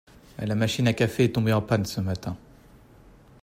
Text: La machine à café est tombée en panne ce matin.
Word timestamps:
La 0.39 0.55
machine 0.55 0.87
à 0.87 0.93
café 0.93 1.25
est 1.25 1.35
tombée 1.35 1.53
en 1.53 1.61
panne 1.61 1.85
ce 1.85 2.01
matin. 2.01 2.35